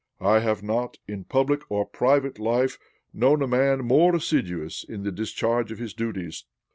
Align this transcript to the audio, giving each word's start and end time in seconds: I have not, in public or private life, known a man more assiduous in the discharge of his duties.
I 0.19 0.39
have 0.39 0.63
not, 0.63 0.97
in 1.07 1.25
public 1.25 1.61
or 1.69 1.85
private 1.85 2.39
life, 2.39 2.79
known 3.13 3.43
a 3.43 3.47
man 3.47 3.85
more 3.85 4.15
assiduous 4.15 4.83
in 4.83 5.03
the 5.03 5.11
discharge 5.11 5.71
of 5.71 5.77
his 5.77 5.93
duties. 5.93 6.43